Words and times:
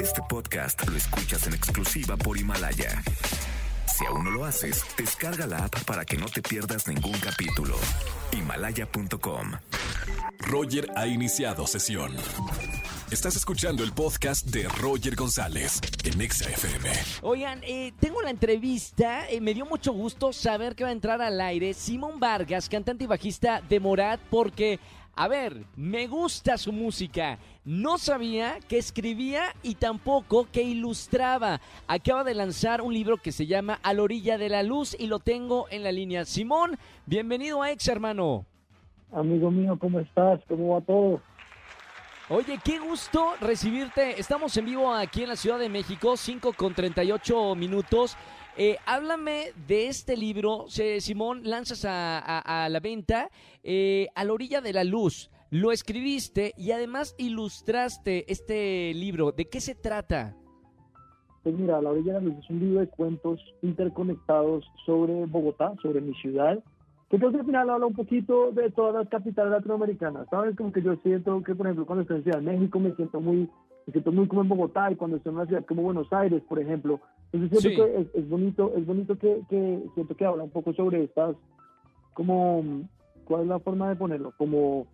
Este 0.00 0.22
podcast 0.28 0.86
lo 0.88 0.96
escuchas 0.96 1.46
en 1.46 1.54
exclusiva 1.54 2.16
por 2.16 2.38
Himalaya. 2.38 3.02
Si 3.86 4.04
aún 4.06 4.24
no 4.24 4.30
lo 4.30 4.44
haces, 4.44 4.84
descarga 4.96 5.46
la 5.46 5.64
app 5.64 5.84
para 5.84 6.04
que 6.04 6.16
no 6.16 6.26
te 6.26 6.40
pierdas 6.42 6.86
ningún 6.86 7.18
capítulo. 7.18 7.76
Himalaya.com. 8.32 9.52
Roger 10.40 10.88
ha 10.96 11.06
iniciado 11.06 11.66
sesión. 11.66 12.14
Estás 13.10 13.36
escuchando 13.36 13.82
el 13.82 13.92
podcast 13.92 14.46
de 14.46 14.68
Roger 14.68 15.16
González 15.16 15.80
en 16.04 16.20
EXA-FM. 16.20 16.90
Oigan, 17.22 17.60
eh, 17.64 17.92
tengo 17.98 18.22
la 18.22 18.30
entrevista. 18.30 19.28
eh, 19.30 19.40
me 19.40 19.54
dio 19.54 19.66
mucho 19.66 19.92
gusto 19.92 20.32
saber 20.32 20.76
que 20.76 20.84
va 20.84 20.90
a 20.90 20.92
entrar 20.92 21.20
al 21.22 21.40
aire 21.40 21.74
Simón 21.74 22.20
Vargas, 22.20 22.68
cantante 22.68 23.04
y 23.04 23.06
bajista 23.06 23.62
de 23.68 23.80
Morat, 23.80 24.20
porque, 24.30 24.78
a 25.18 25.26
ver, 25.26 25.64
me 25.74 26.06
gusta 26.06 26.56
su 26.56 26.72
música. 26.72 27.40
No 27.64 27.98
sabía 27.98 28.60
que 28.68 28.78
escribía 28.78 29.52
y 29.64 29.74
tampoco 29.74 30.46
que 30.52 30.62
ilustraba. 30.62 31.60
Acaba 31.88 32.22
de 32.22 32.34
lanzar 32.34 32.82
un 32.82 32.94
libro 32.94 33.16
que 33.16 33.32
se 33.32 33.48
llama 33.48 33.80
A 33.82 33.94
la 33.94 34.04
orilla 34.04 34.38
de 34.38 34.48
la 34.48 34.62
luz 34.62 34.94
y 34.96 35.08
lo 35.08 35.18
tengo 35.18 35.66
en 35.70 35.82
la 35.82 35.90
línea. 35.90 36.24
Simón, 36.24 36.78
bienvenido 37.04 37.60
a 37.64 37.72
Ex, 37.72 37.88
hermano. 37.88 38.46
Amigo 39.10 39.50
mío, 39.50 39.76
¿cómo 39.76 39.98
estás? 39.98 40.38
¿Cómo 40.46 40.74
va 40.74 40.82
todo? 40.82 41.20
Oye, 42.28 42.60
qué 42.62 42.78
gusto 42.78 43.34
recibirte. 43.40 44.20
Estamos 44.20 44.56
en 44.56 44.66
vivo 44.66 44.94
aquí 44.94 45.24
en 45.24 45.30
la 45.30 45.36
Ciudad 45.36 45.58
de 45.58 45.68
México, 45.68 46.16
5 46.16 46.52
con 46.52 46.74
38 46.74 47.56
minutos. 47.56 48.16
Eh, 48.60 48.76
háblame 48.86 49.52
de 49.68 49.86
este 49.86 50.16
libro, 50.16 50.64
Simón, 50.66 51.42
lanzas 51.44 51.84
a, 51.88 52.66
la 52.68 52.80
venta 52.80 53.30
eh, 53.62 54.08
A 54.16 54.24
la 54.24 54.32
orilla 54.32 54.60
de 54.60 54.72
la 54.72 54.82
luz. 54.82 55.30
Lo 55.52 55.70
escribiste 55.70 56.54
y 56.56 56.72
además 56.72 57.14
ilustraste 57.18 58.24
este 58.30 58.92
libro. 58.94 59.30
¿De 59.30 59.44
qué 59.44 59.60
se 59.60 59.76
trata? 59.76 60.34
Pues 61.44 61.54
mira, 61.54 61.80
La 61.80 61.90
Orilla 61.90 62.14
de 62.14 62.20
la 62.20 62.26
Luz 62.26 62.44
es 62.44 62.50
un 62.50 62.58
libro 62.58 62.80
de 62.80 62.88
cuentos 62.88 63.40
interconectados 63.62 64.64
sobre 64.84 65.24
Bogotá, 65.26 65.74
sobre 65.80 66.00
mi 66.00 66.12
ciudad, 66.14 66.58
que 67.10 67.16
creo 67.16 67.30
al 67.30 67.46
final 67.46 67.70
habla 67.70 67.86
un 67.86 67.94
poquito 67.94 68.50
de 68.50 68.72
todas 68.72 68.92
las 68.92 69.08
capitales 69.08 69.52
latinoamericanas, 69.52 70.26
¿sabes? 70.30 70.56
Como 70.56 70.72
que 70.72 70.82
yo 70.82 70.96
siento 70.96 71.40
que, 71.44 71.54
por 71.54 71.66
ejemplo, 71.66 71.86
cuando 71.86 72.02
estoy 72.02 72.16
en 72.18 72.22
Ciudad 72.24 72.40
de 72.40 72.50
México 72.52 72.80
me 72.80 72.92
siento 72.96 73.20
muy, 73.20 73.48
me 73.86 73.92
siento 73.92 74.10
muy 74.10 74.26
como 74.26 74.42
en 74.42 74.48
Bogotá 74.48 74.90
y 74.90 74.96
cuando 74.96 75.16
estoy 75.16 75.30
en 75.30 75.36
una 75.36 75.46
ciudad 75.46 75.64
como 75.64 75.82
Buenos 75.82 76.12
Aires, 76.12 76.42
por 76.48 76.58
ejemplo. 76.58 77.00
Entonces 77.32 77.60
siento 77.60 77.86
Sí. 77.86 77.92
que 77.92 78.00
es, 78.00 78.14
es 78.14 78.28
bonito, 78.28 78.72
es 78.76 78.86
bonito 78.86 79.18
que, 79.18 79.42
que 79.48 79.82
siento 79.94 80.14
que 80.16 80.24
habla 80.24 80.44
un 80.44 80.50
poco 80.50 80.72
sobre 80.72 81.04
estas, 81.04 81.36
como, 82.14 82.62
¿cuál 83.24 83.42
es 83.42 83.48
la 83.48 83.58
forma 83.58 83.88
de 83.88 83.96
ponerlo? 83.96 84.32
Como 84.38 84.86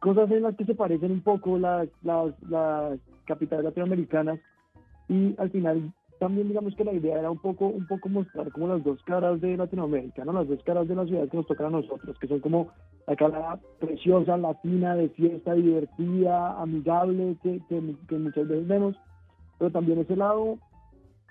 cosas 0.00 0.30
en 0.30 0.42
las 0.42 0.56
que 0.56 0.64
se 0.64 0.74
parecen 0.74 1.12
un 1.12 1.20
poco 1.20 1.58
las, 1.58 1.88
las, 2.02 2.32
las 2.48 2.98
capitales 3.26 3.64
latinoamericanas 3.64 4.40
y 5.08 5.34
al 5.38 5.50
final 5.50 5.92
también 6.18 6.48
digamos 6.48 6.74
que 6.76 6.84
la 6.84 6.92
idea 6.92 7.18
era 7.18 7.30
un 7.30 7.38
poco 7.38 7.66
un 7.66 7.86
poco 7.86 8.08
mostrar 8.08 8.50
como 8.52 8.68
las 8.68 8.84
dos 8.84 9.02
caras 9.04 9.40
de 9.40 9.56
Latinoamérica, 9.56 10.24
¿no? 10.24 10.32
Las 10.32 10.48
dos 10.48 10.62
caras 10.64 10.86
de 10.86 10.94
la 10.94 11.06
ciudad 11.06 11.28
que 11.28 11.36
nos 11.36 11.46
tocan 11.46 11.66
a 11.66 11.70
nosotros, 11.70 12.18
que 12.18 12.28
son 12.28 12.40
como 12.40 12.68
la 13.06 13.16
cara 13.16 13.58
preciosa, 13.78 14.36
latina, 14.36 14.94
de 14.96 15.08
fiesta, 15.10 15.54
divertida, 15.54 16.60
amigable, 16.60 17.36
que, 17.42 17.60
que, 17.68 17.94
que 18.08 18.16
muchas 18.16 18.48
veces 18.48 18.68
vemos, 18.68 18.96
pero 19.58 19.70
también 19.70 19.98
ese 20.00 20.14
lado 20.16 20.58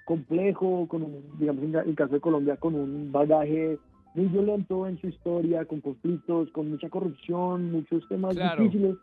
complejo, 0.10 0.88
con 0.88 1.04
un, 1.04 1.22
digamos 1.40 1.64
en 1.64 1.76
el 1.76 1.96
caso 1.96 2.16
de 2.16 2.20
Colombia, 2.20 2.58
con 2.58 2.74
un 2.74 3.12
bagaje 3.12 3.78
muy 4.16 4.26
violento 4.26 4.88
en 4.88 4.98
su 5.00 5.08
historia, 5.08 5.66
con 5.66 5.82
conflictos, 5.82 6.50
con 6.52 6.72
mucha 6.72 6.90
corrupción, 6.90 7.72
muchos 7.72 8.08
temas 8.08 8.36
Claro. 8.36 8.64
difíciles. 8.64 8.98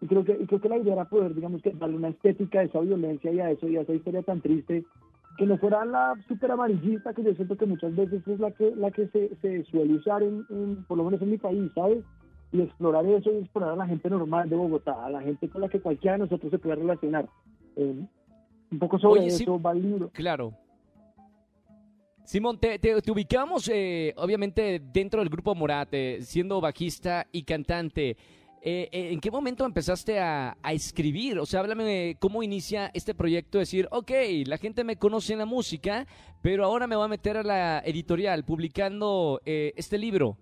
Y 0.00 0.06
creo 0.08 0.24
que, 0.24 0.32
y 0.32 0.46
creo 0.46 0.60
que 0.60 0.68
la 0.68 0.78
idea 0.78 0.94
era 0.94 1.04
poder, 1.04 1.32
digamos, 1.32 1.62
que 1.62 1.70
darle 1.70 1.96
una 1.96 2.08
estética 2.08 2.58
a 2.58 2.64
esa 2.64 2.80
violencia 2.80 3.32
y 3.32 3.38
a 3.38 3.52
eso, 3.52 3.68
y 3.68 3.76
a 3.76 3.82
esa 3.82 3.94
historia 3.94 4.22
tan 4.22 4.40
triste, 4.40 4.84
que 5.36 5.46
no 5.46 5.58
fuera 5.58 5.84
la 5.84 6.16
súper 6.26 6.50
amarillista 6.50 7.14
que 7.14 7.22
yo 7.22 7.32
siento 7.34 7.56
que 7.56 7.66
muchas 7.66 7.94
veces 7.94 8.26
es 8.26 8.40
la 8.40 8.50
que, 8.50 8.74
la 8.74 8.90
que 8.90 9.06
se, 9.08 9.36
se 9.40 9.62
suele 9.70 9.94
usar, 9.94 10.24
en, 10.24 10.44
en- 10.50 10.82
por 10.88 10.98
lo 10.98 11.04
menos 11.04 11.22
en 11.22 11.30
mi 11.30 11.38
país, 11.38 11.70
¿sabes? 11.76 12.02
Y 12.50 12.62
explorar 12.62 13.06
eso 13.06 13.30
y 13.30 13.36
explorar 13.36 13.74
a 13.74 13.76
la 13.76 13.86
gente 13.86 14.10
normal 14.10 14.48
de 14.50 14.56
Bogotá, 14.56 15.04
a 15.06 15.10
la 15.10 15.20
gente 15.22 15.48
con 15.48 15.60
la 15.60 15.68
que 15.68 15.80
cualquiera 15.80 16.14
de 16.16 16.24
nosotros 16.24 16.50
se 16.50 16.58
puede 16.58 16.74
relacionar. 16.76 17.28
Eh, 17.76 17.94
un 18.70 18.78
poco 18.78 18.98
sobre 18.98 19.20
Oye, 19.22 19.30
sí- 19.30 19.42
eso 19.44 19.60
va 19.60 19.72
el 19.72 19.82
libro. 19.82 20.10
Claro. 20.12 20.52
Simón, 22.24 22.58
te, 22.58 22.78
te- 22.78 23.00
te 23.00 23.10
ubicamos 23.10 23.70
eh, 23.72 24.12
obviamente 24.18 24.80
dentro 24.92 25.20
del 25.20 25.30
grupo 25.30 25.54
Morat, 25.54 25.88
eh, 25.92 26.18
siendo 26.20 26.60
bajista 26.60 27.26
y 27.32 27.42
cantante. 27.42 28.10
Eh, 28.60 28.88
eh, 28.92 29.12
¿En 29.12 29.20
qué 29.20 29.30
momento 29.30 29.64
empezaste 29.64 30.18
a, 30.18 30.56
a 30.62 30.72
escribir? 30.74 31.38
O 31.38 31.46
sea, 31.46 31.60
háblame 31.60 31.84
de 31.84 32.16
cómo 32.20 32.42
inicia 32.42 32.90
este 32.92 33.14
proyecto, 33.14 33.58
decir, 33.58 33.88
ok, 33.90 34.10
la 34.46 34.58
gente 34.58 34.84
me 34.84 34.96
conoce 34.96 35.32
en 35.32 35.38
la 35.38 35.46
música, 35.46 36.06
pero 36.42 36.64
ahora 36.64 36.86
me 36.86 36.96
voy 36.96 37.04
a 37.06 37.08
meter 37.08 37.36
a 37.38 37.42
la 37.42 37.78
editorial 37.78 38.44
publicando 38.44 39.40
este 39.46 39.96
libro. 39.96 40.36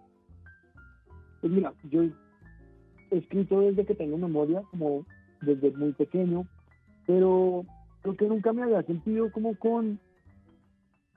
Pues 1.42 1.52
mira, 1.52 1.72
yo 1.90 2.02
he 2.02 3.18
escrito 3.18 3.60
desde 3.60 3.84
que 3.86 3.94
tengo 3.94 4.16
memoria, 4.16 4.62
como 4.72 5.06
desde 5.42 5.70
muy 5.72 5.92
pequeño, 5.92 6.48
pero 7.06 7.64
creo 8.14 8.16
que 8.16 8.28
nunca 8.28 8.52
me 8.52 8.62
había 8.62 8.82
sentido 8.82 9.30
como 9.32 9.56
con 9.56 9.98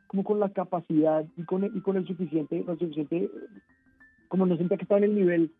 como 0.08 0.24
con 0.24 0.40
la 0.40 0.50
capacidad 0.50 1.24
y 1.38 1.44
con 1.44 1.64
el, 1.64 1.76
y 1.78 1.82
con 1.82 1.96
el 1.96 2.08
suficiente, 2.08 2.64
lo 2.66 2.76
suficiente, 2.78 3.30
como 4.28 4.48
no 4.48 4.58
sentía 4.58 4.78
que 4.78 4.84
estaba 4.84 4.98
en 4.98 5.04
el 5.04 5.16
nivel 5.16 5.52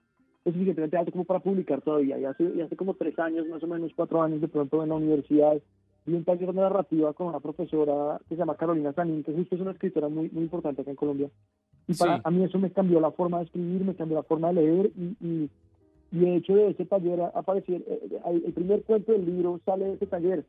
lo 0.44 0.52
suficientemente 0.52 0.98
alto 0.98 1.12
como 1.12 1.26
para 1.26 1.40
publicar 1.40 1.82
todavía. 1.82 2.18
Y 2.18 2.26
hace, 2.26 2.44
y 2.56 2.62
hace 2.62 2.76
como 2.76 2.96
tres 2.96 3.18
años, 3.20 3.48
más 3.48 3.62
o 3.62 3.68
menos 3.68 3.92
cuatro 3.96 4.24
años 4.24 4.42
de 4.42 4.48
pronto 4.48 4.82
en 4.82 4.90
la 4.90 4.96
universidad, 4.96 5.62
vi 6.06 6.16
un 6.16 6.24
taller 6.24 6.52
de 6.52 6.62
narrativa 6.62 7.14
con 7.14 7.28
una 7.28 7.40
profesora 7.40 8.20
que 8.28 8.36
se 8.36 8.40
llama 8.40 8.56
Carolina 8.56 8.92
Sanín, 8.94 9.24
que 9.24 9.34
justo 9.34 9.54
es 9.54 9.62
una 9.62 9.72
escritora 9.72 10.10
muy, 10.10 10.30
muy 10.32 10.44
importante 10.44 10.82
acá 10.82 10.90
en 10.90 10.96
Colombia. 10.98 11.30
Y 11.88 11.94
para 11.94 12.16
Sí. 12.16 12.22
a 12.24 12.32
mí 12.32 12.44
eso 12.44 12.58
me 12.58 12.72
cambió 12.72 13.00
la 13.00 13.12
forma 13.12 13.38
de 13.40 13.46
escribir, 13.46 13.84
me 13.84 13.96
cambió 13.96 14.18
la 14.18 14.24
forma 14.24 14.48
de 14.48 14.54
leer 14.56 14.92
y, 14.98 15.16
y, 15.20 15.50
y 16.12 16.20
de 16.20 16.36
hecho 16.38 16.56
de 16.56 16.70
ese 16.70 16.86
taller 16.86 17.22
apareció, 17.36 17.76
eh, 17.76 17.84
eh, 17.88 18.20
el, 18.26 18.46
el 18.46 18.54
primer 18.54 18.84
cuento 18.84 19.12
del 19.12 19.26
libro 19.28 19.60
sale 19.64 19.86
de 19.86 19.94
ese 19.94 20.08
taller. 20.08 20.44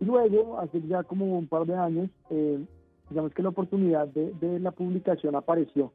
Y 0.00 0.04
luego, 0.04 0.58
hace 0.58 0.80
ya 0.82 1.02
como 1.04 1.38
un 1.38 1.46
par 1.46 1.64
de 1.66 1.74
años, 1.74 2.10
eh, 2.30 2.64
digamos 3.10 3.32
que 3.32 3.42
la 3.42 3.48
oportunidad 3.50 4.08
de, 4.08 4.32
de 4.34 4.60
la 4.60 4.70
publicación 4.72 5.34
apareció. 5.36 5.92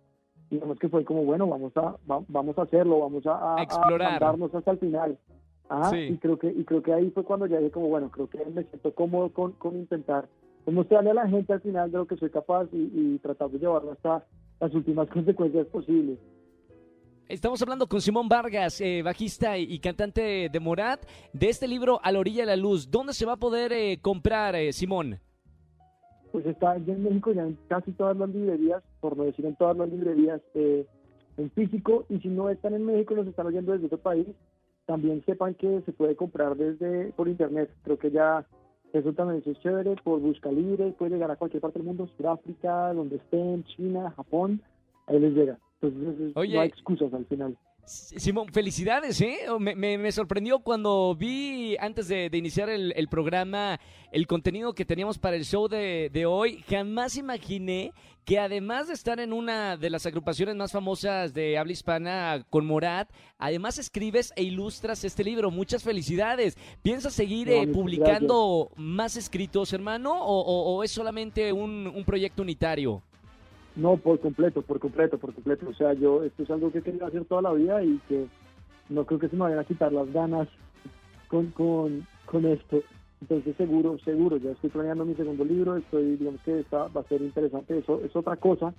Digamos 0.50 0.80
que 0.80 0.90
fue 0.90 1.06
como, 1.06 1.24
bueno, 1.24 1.48
vamos 1.48 1.72
a, 1.78 1.96
va- 2.10 2.24
vamos 2.28 2.58
a 2.58 2.64
hacerlo, 2.64 3.00
vamos 3.00 3.26
a, 3.28 3.32
a, 3.36 3.60
a 3.60 3.64
Explorar. 3.64 4.12
mandarnos 4.14 4.54
hasta 4.56 4.72
el 4.72 4.78
final. 4.80 5.18
Ajá, 5.70 5.90
Sí. 5.92 5.98
y 5.98 6.18
creo 6.18 6.38
que 6.38 6.52
y 6.52 6.66
creo 6.66 6.82
que 6.84 6.92
ahí 6.94 7.10
fue 7.12 7.24
cuando 7.24 7.46
ya 7.46 7.58
dije 7.60 7.72
como 7.72 7.88
bueno 7.88 8.10
creo 8.12 8.28
que 8.28 8.44
me 8.44 8.64
siento 8.66 8.94
cómodo 8.94 9.30
con, 9.32 9.54
con 9.54 9.78
intentar 9.78 10.28
mostrarle 10.66 11.12
a 11.12 11.14
la 11.14 11.30
gente 11.30 11.54
al 11.54 11.62
final 11.62 11.90
de 11.90 11.98
lo 11.98 12.06
que 12.08 12.18
soy 12.18 12.30
capaz 12.30 12.68
y, 12.74 12.92
y 12.94 13.20
tratar 13.20 13.50
de 13.52 13.60
llevarlo 13.60 13.94
hasta 13.94 14.26
las 14.60 14.74
últimas 14.76 15.08
consecuencias 15.14 15.68
posibles 15.68 16.20
Estamos 17.32 17.62
hablando 17.62 17.88
con 17.88 18.02
Simón 18.02 18.28
Vargas, 18.28 18.82
eh, 18.82 19.02
bajista 19.04 19.58
y, 19.58 19.80
cantante 19.80 20.50
de 20.52 20.60
Morat, 20.60 21.06
de 21.32 21.48
este 21.48 21.66
libro 21.66 22.02
A 22.04 22.12
la 22.12 22.20
orilla 22.20 22.42
de 22.42 22.48
la 22.48 22.56
luz. 22.58 22.92
¿Dónde 22.92 23.14
se 23.14 23.26
va 23.26 23.34
a 23.34 23.38
poder 23.38 23.72
eh, 23.72 24.00
comprar, 24.02 24.54
eh, 24.56 24.74
Simón? 24.74 25.18
pues 26.34 26.46
está 26.46 26.78
ya 26.78 26.94
en 26.94 27.04
México 27.04 27.34
ya 27.34 27.44
en 27.44 27.58
casi 27.68 27.92
todas 27.92 28.16
las 28.16 28.30
librerías 28.30 28.82
por 29.02 29.18
no 29.18 29.24
decir 29.24 29.46
en 29.46 29.56
todas 29.58 29.76
las 29.76 29.90
librerías 29.90 30.42
eh, 30.54 30.86
en 31.36 31.52
físico 31.52 32.06
y 32.08 32.20
si 32.20 32.30
no 32.30 32.50
están 32.50 32.74
en 32.74 32.86
México 32.86 33.14
y 33.14 33.18
nos 33.18 33.28
están 33.28 33.48
oyendo 33.48 33.74
desde 33.74 33.88
otro 33.88 33.98
país 33.98 34.28
también 34.86 35.22
sepan 35.26 35.56
que 35.56 35.82
se 35.82 35.92
puede 35.92 36.16
comprar 36.16 36.56
desde 36.56 37.12
por 37.18 37.28
internet 37.28 37.70
creo 37.84 38.00
que 38.00 38.12
ya 38.12 38.46
eso 38.94 39.12
también 39.12 39.44
es 39.46 39.60
chévere 39.60 39.98
por 40.06 40.22
busca 40.22 40.50
libre 40.50 40.94
puede 40.98 41.12
llegar 41.12 41.32
a 41.32 41.36
cualquier 41.36 41.60
parte 41.60 41.80
del 41.80 41.88
mundo 41.88 42.08
Sudáfrica 42.16 42.94
donde 42.94 43.18
estén 43.18 43.66
China 43.66 44.14
Japón 44.16 44.62
ahí 45.08 45.20
les 45.20 45.34
llega 45.34 45.60
entonces 45.82 46.28
es- 46.30 46.38
Oye. 46.38 46.56
no 46.56 46.62
hay 46.62 46.70
excusas 46.70 47.14
al 47.14 47.26
final 47.26 47.58
Simón, 47.84 48.48
felicidades, 48.54 49.20
¿eh? 49.22 49.40
Me, 49.60 49.76
me- 49.76 49.98
me 49.98 50.12
sorprendió 50.12 50.60
cuando 50.60 51.14
vi 51.16 51.76
antes 51.80 52.08
de, 52.08 52.30
de 52.30 52.38
iniciar 52.38 52.70
el, 52.70 52.94
el 52.96 53.08
programa 53.10 53.80
el 54.12 54.28
contenido 54.28 54.74
que 54.74 54.86
teníamos 54.86 55.18
para 55.18 55.36
el 55.36 55.44
show 55.46 55.68
de, 55.68 56.10
de 56.14 56.26
hoy. 56.28 56.64
Jamás 56.70 57.18
imaginé 57.18 57.92
que 58.24 58.38
además 58.40 58.88
de 58.88 58.94
estar 58.94 59.20
en 59.20 59.34
una 59.34 59.78
de 59.78 59.90
las 59.90 60.06
agrupaciones 60.06 60.56
más 60.56 60.72
famosas 60.72 61.34
de 61.34 61.58
habla 61.58 61.74
hispana 61.74 62.46
con 62.52 62.66
Morat, 62.68 63.10
además 63.40 63.80
escribes 63.80 64.32
e 64.36 64.44
ilustras 64.44 65.04
este 65.04 65.24
libro. 65.24 65.50
Muchas 65.50 65.84
felicidades. 65.84 66.56
¿Piensas 66.84 67.14
seguir 67.14 67.48
No, 67.48 67.54
eh, 67.56 67.68
publicando 67.68 68.72
más 68.78 69.18
escritos, 69.18 69.74
hermano? 69.74 70.14
¿O, 70.24 70.40
o- 70.40 70.76
o 70.78 70.84
es 70.84 70.92
solamente 70.92 71.52
un, 71.52 71.88
un 71.94 72.06
proyecto 72.06 72.44
unitario? 72.44 73.02
No, 73.76 73.98
por 73.98 74.20
completo, 74.20 74.62
por 74.62 74.80
completo, 74.80 75.18
por 75.18 75.34
completo. 75.34 75.70
O 75.70 75.74
sea, 75.74 75.94
yo, 75.94 76.24
esto 76.24 76.44
es 76.44 76.50
algo 76.52 76.72
que 76.72 76.80
he 76.80 76.84
querido 76.84 77.06
hacer 77.06 77.26
toda 77.26 77.42
la 77.42 77.54
vida 77.54 77.84
y 77.84 78.00
que 78.08 78.28
no 78.90 79.06
creo 79.06 79.20
que 79.20 79.30
se 79.30 79.36
me 79.36 79.44
vayan 79.44 79.60
a 79.60 79.64
quitar 79.64 79.94
las 79.94 80.12
ganas 80.12 80.48
con, 81.30 81.48
con, 81.52 82.06
con 82.26 82.46
esto. 82.46 82.82
Entonces, 83.22 83.56
seguro, 83.56 83.98
seguro, 84.00 84.38
ya 84.38 84.52
estoy 84.52 84.70
planeando 84.72 85.06
mi 85.06 85.14
segundo 85.16 85.46
libro, 85.46 85.78
estoy, 85.78 86.18
digamos 86.18 86.42
que 86.42 86.60
está, 86.60 86.88
va 86.88 87.02
a 87.02 87.08
ser 87.08 87.22
interesante. 87.22 87.78
Eso 87.78 88.02
es 88.04 88.14
otra 88.16 88.36
cosa, 88.36 88.74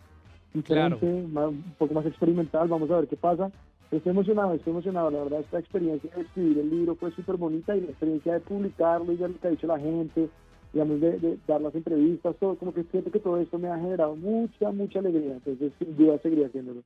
diferente, 0.52 1.28
más- 1.32 1.48
un 1.48 1.74
poco 1.78 1.94
más 1.94 2.04
experimental, 2.06 2.68
vamos 2.68 2.90
a 2.90 2.96
ver 2.98 3.08
qué 3.08 3.16
pasa. 3.16 3.50
Estoy 3.90 4.10
emocionado, 4.10 4.54
estoy 4.54 4.72
emocionado. 4.72 5.10
La 5.10 5.22
verdad, 5.22 5.40
esta 5.40 5.58
experiencia 5.58 6.10
de 6.14 6.22
escribir 6.22 6.58
el 6.58 6.70
libro 6.70 6.94
fue 6.96 7.10
súper 7.12 7.36
bonita 7.36 7.76
y 7.76 7.82
la 7.82 7.90
experiencia 7.90 8.32
de 8.34 8.40
publicarlo 8.40 9.12
y 9.12 9.16
ver 9.16 9.30
lo 9.30 9.38
que 9.38 9.46
ha 9.48 9.50
dicho 9.50 9.66
la 9.66 9.78
gente, 9.78 10.28
digamos, 10.72 11.00
de, 11.00 11.38
dar 11.46 11.60
las 11.60 11.74
entrevistas, 11.74 12.36
todo, 12.40 12.56
como 12.56 12.72
que 12.72 12.84
siento 12.84 13.10
que 13.10 13.20
todo 13.20 13.38
esto 13.38 13.58
me 13.58 13.69
ha 13.69 13.78
generado 13.78 14.16
mucha, 14.16 14.70
mucha 14.70 14.98
alegría. 15.00 15.34
Entonces, 15.34 15.72
sin 15.78 15.96
duda, 15.96 16.19
seguiría 16.19 16.46
haciéndolo. 16.46 16.82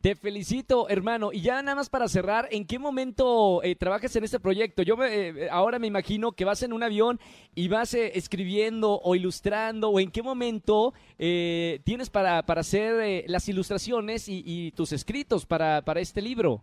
Te 0.00 0.14
felicito, 0.14 0.88
hermano. 0.88 1.32
Y 1.32 1.40
ya 1.40 1.60
nada 1.60 1.74
más 1.74 1.90
para 1.90 2.06
cerrar, 2.06 2.46
¿en 2.52 2.66
qué 2.66 2.78
momento 2.78 3.62
eh, 3.64 3.74
trabajas 3.74 4.14
en 4.14 4.22
este 4.22 4.38
proyecto? 4.38 4.82
Yo 4.82 4.94
eh, 5.04 5.48
ahora 5.50 5.80
me 5.80 5.88
imagino 5.88 6.30
que 6.30 6.44
vas 6.44 6.62
en 6.62 6.72
un 6.72 6.84
avión 6.84 7.18
y 7.56 7.66
vas 7.66 7.94
eh, 7.94 8.12
escribiendo 8.14 9.00
o 9.02 9.16
ilustrando, 9.16 9.90
o 9.90 9.98
en 9.98 10.12
qué 10.12 10.22
momento 10.22 10.94
tienes 11.18 12.10
para, 12.10 12.44
para 12.44 12.60
hacer 12.60 13.24
las 13.26 13.48
ilustraciones 13.48 14.28
y, 14.28 14.70
tus 14.76 14.92
escritos 14.92 15.44
para, 15.44 15.82
para, 15.82 15.98
este 15.98 16.22
libro. 16.22 16.60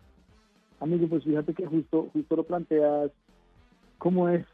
Amigo, 0.79 1.07
pues 1.09 1.25
fíjate 1.25 1.53
que 1.53 1.65
justo, 1.65 2.09
justo 2.13 2.35
lo 2.37 2.43
planteas 2.43 3.11
como 3.97 4.29
es. 4.29 4.45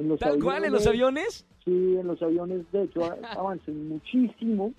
En 0.00 0.08
los 0.08 0.18
¿Tal 0.18 0.42
cual 0.42 0.64
en 0.64 0.72
los 0.72 0.86
aviones? 0.86 1.46
Sí, 1.64 1.96
en 1.96 2.06
los 2.06 2.22
aviones, 2.22 2.64
de 2.72 2.84
hecho, 2.84 3.00
avanzan 3.36 3.88
muchísimo. 3.88 4.72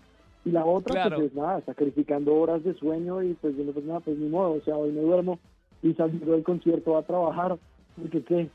Y 0.44 0.50
la 0.50 0.66
otra, 0.66 1.08
pues 1.10 1.28
es 1.28 1.36
nada, 1.36 1.62
sacrificando 1.68 2.34
horas 2.34 2.64
de 2.64 2.74
sueño 2.74 3.22
y 3.22 3.36
pues, 3.36 3.54
pues 3.56 3.86
nada, 3.86 4.00
pues 4.00 4.18
ni 4.18 4.28
modo, 4.28 4.54
o 4.54 4.62
sea, 4.62 4.76
hoy 4.76 4.92
me 4.92 5.02
duermo. 5.02 5.38
Y 5.84 5.94
saliendo 5.94 6.32
del 6.32 6.44
concierto 6.44 6.98
a 6.98 7.04
trabajar, 7.04 7.60
porque 7.96 8.24
qué, 8.24 8.50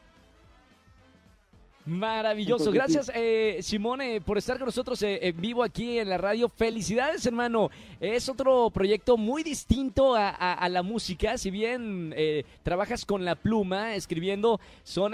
Maravilloso. 1.86 2.72
Gracias, 2.72 3.12
eh, 3.14 3.58
Simone, 3.62 4.20
por 4.20 4.38
estar 4.38 4.58
con 4.58 4.66
nosotros 4.66 5.00
eh, 5.02 5.20
en 5.22 5.40
vivo 5.40 5.62
aquí 5.62 6.00
en 6.00 6.08
la 6.08 6.18
radio. 6.18 6.48
Felicidades, 6.48 7.24
hermano. 7.26 7.70
Es 8.00 8.28
otro 8.28 8.70
proyecto 8.70 9.16
muy 9.16 9.44
distinto 9.44 10.16
a, 10.16 10.68
la 10.68 10.82
música. 10.82 11.38
Si 11.38 11.52
bien 11.52 12.12
eh, 12.16 12.44
trabajas 12.64 13.04
con 13.04 13.24
la 13.24 13.36
pluma, 13.36 13.94
escribiendo, 13.94 14.58
son 14.82 15.12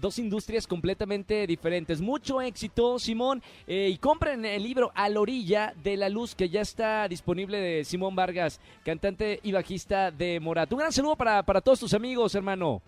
dos 0.00 0.18
industrias 0.18 0.66
completamente 0.66 1.46
diferentes. 1.46 2.00
Mucho 2.00 2.40
éxito, 2.40 2.98
Simón. 2.98 3.42
y 3.66 3.96
compren 3.98 4.46
el 4.46 4.62
libro 4.62 4.92
A 4.94 5.10
la 5.10 5.20
orilla 5.20 5.74
de 5.84 5.98
la 5.98 6.08
luz, 6.08 6.34
que 6.34 6.48
ya 6.48 6.62
está 6.62 7.06
disponible 7.06 7.58
de 7.58 7.84
Simón 7.84 8.16
Vargas, 8.16 8.60
cantante 8.82 9.40
y 9.42 9.52
bajista 9.52 10.10
de 10.10 10.40
Morat. 10.40 10.72
Un 10.72 10.78
gran 10.78 10.92
saludo 10.92 11.16
para, 11.16 11.42
para 11.42 11.60
todos 11.60 11.80
tus 11.80 11.92
amigos, 11.92 12.34
hermano. 12.34 12.80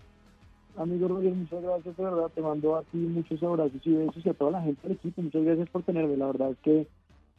Amigo 0.77 1.07
Roger, 1.07 1.33
muchas 1.33 1.63
gracias, 1.63 1.95
de 1.95 2.03
verdad, 2.03 2.31
te 2.33 2.41
mando 2.41 2.75
a 2.75 2.83
ti 2.83 2.97
muchos 2.97 3.41
abrazos 3.41 3.79
y 3.85 3.93
besos 3.93 4.25
y 4.25 4.29
a 4.29 4.33
toda 4.33 4.51
la 4.51 4.61
gente 4.61 4.81
del 4.83 4.97
equipo, 4.97 5.21
muchas 5.21 5.43
gracias 5.43 5.69
por 5.69 5.83
tenerme, 5.83 6.17
la 6.17 6.27
verdad 6.27 6.51
es 6.51 6.57
que 6.59 6.87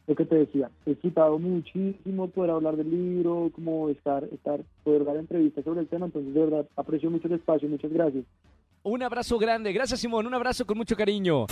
lo 0.07 0.15
que 0.15 0.25
te 0.25 0.35
decía, 0.35 0.71
he 0.85 0.91
excitado 0.91 1.37
muchísimo 1.37 2.29
poder 2.29 2.51
hablar 2.51 2.77
del 2.77 2.89
libro, 2.89 3.51
como 3.53 3.89
estar, 3.89 4.23
estar, 4.23 4.61
poder 4.83 5.05
dar 5.05 5.17
entrevistas 5.17 5.63
sobre 5.65 5.81
el 5.81 5.87
tema, 5.87 6.07
entonces 6.07 6.33
de 6.33 6.39
verdad 6.39 6.67
aprecio 6.75 7.11
mucho 7.11 7.27
el 7.27 7.33
espacio, 7.33 7.69
muchas 7.69 7.91
gracias. 7.91 8.25
Un 8.83 9.03
abrazo 9.03 9.37
grande, 9.37 9.73
gracias 9.73 9.99
Simón, 9.99 10.25
un 10.25 10.33
abrazo 10.33 10.65
con 10.65 10.77
mucho 10.77 10.95
cariño. 10.95 11.45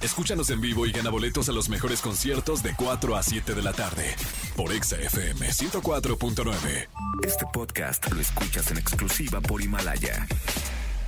Escúchanos 0.00 0.50
en 0.50 0.60
vivo 0.60 0.86
y 0.86 0.92
gana 0.92 1.10
boletos 1.10 1.48
a 1.48 1.52
los 1.52 1.68
mejores 1.68 2.00
conciertos 2.00 2.62
de 2.62 2.70
4 2.76 3.16
a 3.16 3.22
7 3.22 3.54
de 3.54 3.62
la 3.62 3.72
tarde 3.72 4.14
por 4.56 4.72
Exa 4.72 4.96
FM 4.96 5.48
104.9. 5.48 6.88
Este 7.24 7.44
podcast 7.52 8.12
lo 8.12 8.20
escuchas 8.20 8.70
en 8.70 8.78
exclusiva 8.78 9.40
por 9.40 9.60
Himalaya. 9.60 10.26